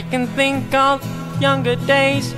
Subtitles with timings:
[0.00, 1.04] I can think of
[1.42, 2.32] younger days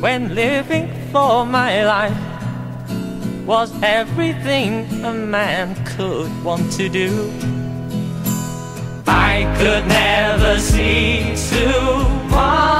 [0.00, 7.30] when living for my life was everything a man could want to do.
[9.06, 12.79] I could never see tomorrow,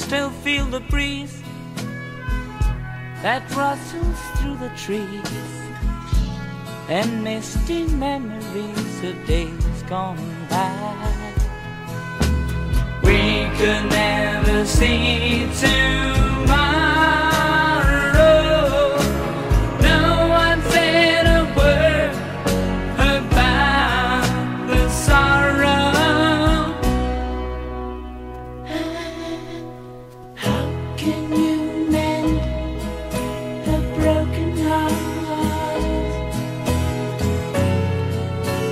[0.00, 1.42] still feel the breeze
[3.22, 5.50] that rustles through the trees
[6.88, 10.16] and misty memories of days gone
[10.48, 10.72] by.
[13.02, 13.20] We
[13.58, 16.19] could never see tomorrow.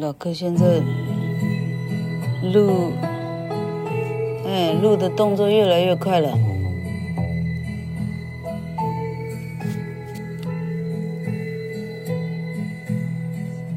[0.00, 0.64] 老柯现在
[2.52, 2.92] 录，
[4.46, 6.38] 哎，录的动作越来越快了。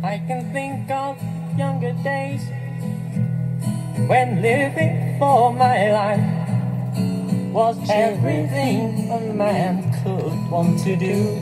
[0.01, 1.17] I can think of
[1.57, 2.41] younger days
[4.07, 6.21] when living for my life
[7.53, 11.37] was everything a man could want to do.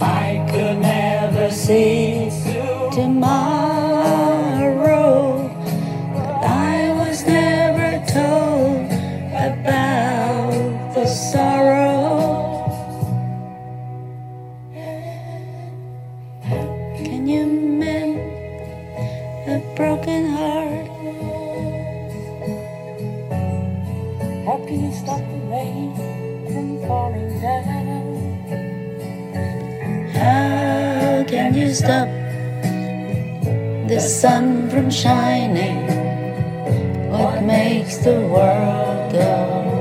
[0.00, 2.30] I could never see
[2.95, 4.79] Tomorrow,
[6.13, 8.87] but I was never told
[9.35, 12.71] about the sorrow.
[16.95, 18.15] Can you mend
[19.49, 20.87] a broken heart?
[24.45, 25.91] How can you stop the rain
[26.47, 28.05] from falling down?
[30.13, 32.07] How can you stop
[33.95, 35.87] the sun from shining?
[37.09, 39.74] What makes the world go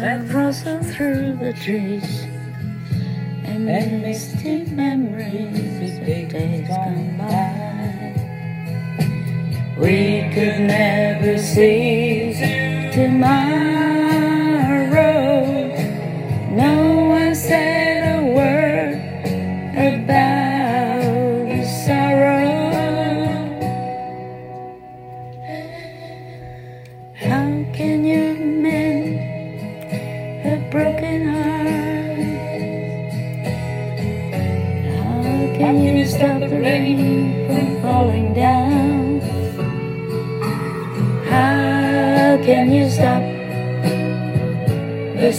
[0.00, 2.22] that rustle through the trees
[3.44, 8.14] and and misty memories of days gone by.
[9.76, 12.32] We could never see
[12.94, 13.90] tomorrow.
[16.50, 17.89] No one said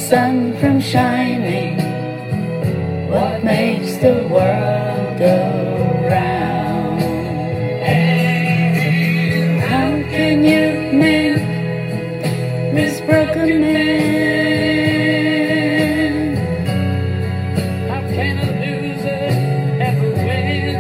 [0.10, 1.78] sun from shining?
[3.10, 5.36] What makes the world go
[6.10, 7.02] round?
[9.70, 10.66] How can you
[10.98, 11.40] mend
[12.76, 13.76] this broken man?
[17.90, 19.26] How can a loser
[19.88, 20.76] ever win?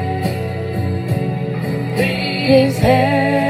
[1.95, 3.40] Please help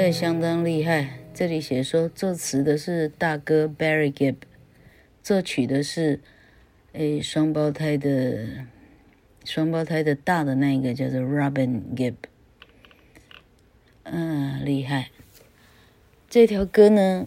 [0.00, 1.18] 这相当厉害。
[1.34, 4.36] 这里写说，作词的是大哥 Barry Gibb，
[5.24, 6.20] 作曲的是
[6.92, 8.64] 诶双胞胎的
[9.44, 12.14] 双胞胎的大的那一个叫做 Robin Gibb。
[14.04, 15.10] 嗯，厉害。
[16.30, 17.26] 这条歌呢，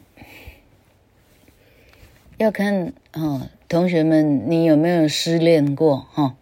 [2.38, 6.38] 要看哦，同学们，你有没有失恋过哈、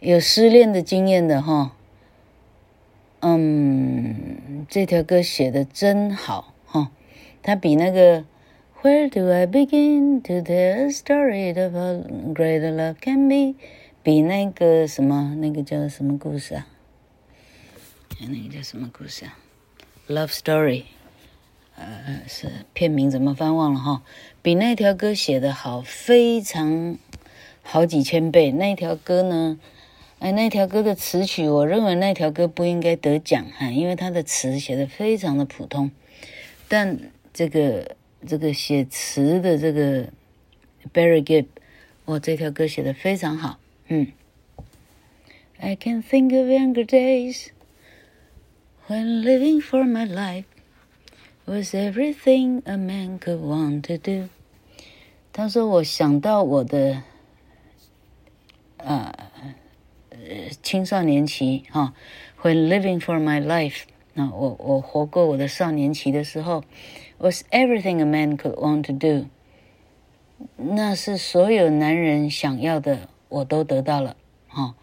[0.00, 1.76] 有失恋的经验的哈、
[3.24, 6.90] 嗯，这条歌写的真好哈，
[7.40, 8.24] 它比那个
[8.82, 12.02] Where do I begin to tell a story of how
[12.34, 13.54] great love can be？
[14.02, 16.66] 比那个什么那个叫什么故事啊？
[18.18, 19.38] 那个叫什么故事啊
[20.08, 20.82] ？Love Story，
[21.76, 24.02] 呃，是片名怎么翻忘了哈？
[24.42, 26.98] 比那条歌写的好，非常
[27.62, 28.50] 好几千倍。
[28.50, 29.60] 那条歌呢？
[30.22, 35.90] 哎，那条歌的词曲，我认为那条歌不应该得奖哈，因为它的词写的非常的普通。
[36.68, 36.96] 但
[37.34, 40.04] 这个这个写词的这个
[40.94, 41.46] Barry Gibb，
[42.04, 43.58] 哇，这条歌写的非常好。
[43.88, 44.12] 嗯
[45.58, 47.48] ，I can think of younger days
[48.86, 50.44] when living for my life
[51.46, 54.28] was everything a man could want to do。
[55.32, 57.02] 他说，我想到我的
[58.76, 59.12] 呃
[60.11, 60.17] 呃
[60.61, 61.93] 青少年期哈、
[62.41, 63.83] when living for my life，
[64.13, 66.63] 那我我活过我的少年期的时候，
[67.17, 69.27] was everything a man could want to do。
[70.55, 74.15] 那是所有男人想要的，我都得到了
[74.47, 74.75] 哈、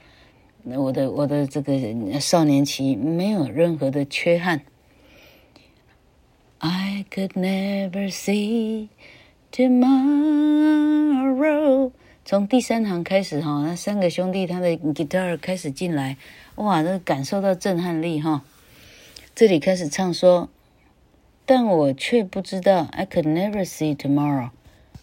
[0.62, 1.78] 那我的我的这个
[2.20, 4.62] 少年期没有任何的缺憾。
[6.58, 8.88] I could never see
[9.52, 9.92] tomorrow。
[12.29, 16.15] 从第三行开始哈，那三个兄弟他的 guitar 开始进来，
[16.57, 18.43] 哇，这感受到震撼力哈。
[19.33, 20.47] 这里开始唱说，
[21.47, 24.51] 但我却不知道，I could never see tomorrow，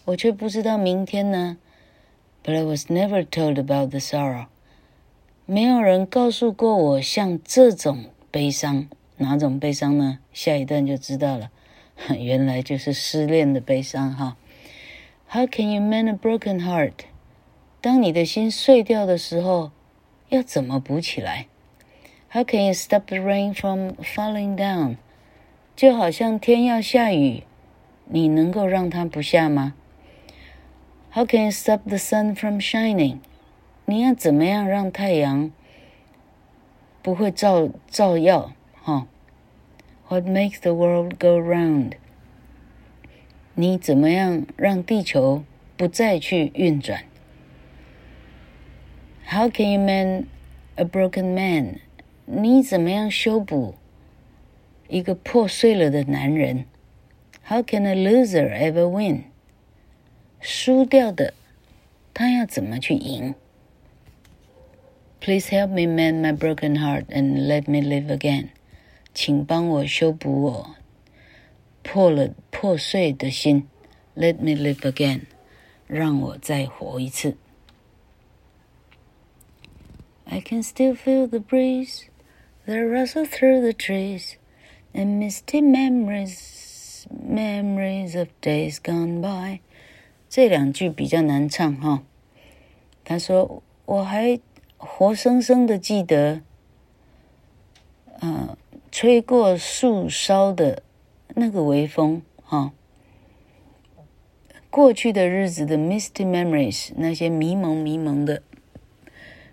[0.05, 1.57] 我却不知道明天呢。
[2.45, 4.45] But I was never told about the sorrow，
[5.45, 10.19] 没有人告诉过我像这种悲伤，哪种悲伤呢？
[10.31, 11.51] 下一段就知道了，
[12.17, 14.37] 原来就是失恋的悲伤哈。
[15.29, 16.93] How can you mend a broken heart？
[17.79, 19.71] 当你的心碎掉的时候，
[20.29, 21.45] 要怎么补起来
[22.31, 24.97] ？How can you stop the rain from falling down？
[25.75, 27.43] 就好像天要下雨，
[28.05, 29.75] 你能够让它不下吗
[31.11, 33.19] ？How can you stop the sun from shining？
[33.85, 35.51] 你要怎么样让太阳
[37.01, 38.51] 不会照照耀？
[38.81, 39.07] 哈
[40.09, 41.93] ，What makes the world go round？
[43.53, 45.43] 你怎么样让地球
[45.77, 47.03] 不再去运转
[49.26, 50.26] ？How can you mend
[50.76, 51.80] a broken man？
[52.24, 53.74] 你怎么样修补
[54.88, 56.66] 一个破碎了的男人？
[57.46, 59.24] How can a loser ever win？
[60.40, 61.34] 输掉的，
[62.14, 63.34] 他要怎么去赢？
[65.20, 68.48] Please help me mend my broken heart and let me live again。
[69.14, 70.76] 请帮我修补我
[71.82, 73.68] 破了破碎的心。
[74.16, 75.22] Let me live again，
[75.86, 77.36] 让我再活一次。
[80.26, 82.08] I can still feel the breeze
[82.66, 84.36] that rustle through the trees
[84.94, 89.60] and misty memories, memories of days gone by。
[90.28, 92.02] 这两句比较难唱哈。
[93.04, 94.40] 他说：“我还
[94.78, 96.40] 活生生的记得，
[98.20, 98.56] 呃，
[98.90, 100.82] 吹过树梢的
[101.34, 102.72] 那个微风，哈，
[104.70, 108.42] 过去的日子的 misty memories，那些迷蒙迷蒙的、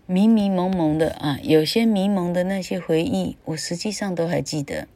[0.06, 4.86] 迷迷蒙蒙的啊，有些迷蒙的那些回忆，我实际上都还记得。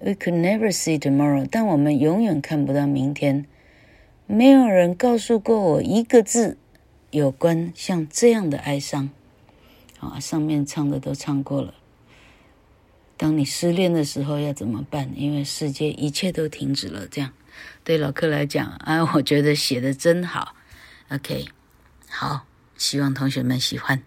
[0.00, 3.46] We could never see tomorrow，但我们永远看不到明天。
[4.26, 6.56] 没有人告诉过我一个字，
[7.10, 9.10] 有关像这样的哀伤。”
[10.00, 11.74] 啊，上面唱的都唱过了。
[13.16, 15.10] 当你失恋的时候要怎么办？
[15.14, 17.06] 因为世界一切都停止了。
[17.06, 17.32] 这样，
[17.82, 20.54] 对老客来讲，啊，我觉得写的真好。
[21.10, 21.46] OK，
[22.10, 22.44] 好，
[22.76, 24.02] 希望同学们喜欢。